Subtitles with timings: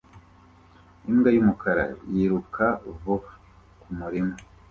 [1.09, 2.65] Imbwa yumukara yiruka
[2.99, 3.31] vuba
[3.79, 4.35] kumurima